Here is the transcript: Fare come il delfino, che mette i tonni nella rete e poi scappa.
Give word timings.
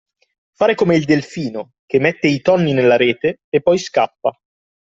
Fare 0.55 0.73
come 0.73 0.95
il 0.95 1.05
delfino, 1.05 1.73
che 1.85 1.99
mette 1.99 2.27
i 2.27 2.41
tonni 2.41 2.73
nella 2.73 2.95
rete 2.95 3.41
e 3.49 3.61
poi 3.61 3.77
scappa. 3.77 4.31